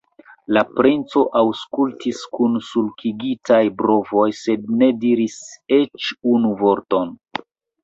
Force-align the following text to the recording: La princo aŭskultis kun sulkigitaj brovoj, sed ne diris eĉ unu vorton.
La 0.55 0.61
princo 0.77 1.21
aŭskultis 1.41 2.21
kun 2.37 2.57
sulkigitaj 2.69 3.61
brovoj, 3.83 4.27
sed 4.41 4.75
ne 4.81 4.91
diris 5.07 5.39
eĉ 5.81 6.11
unu 6.35 6.53
vorton. 6.67 7.17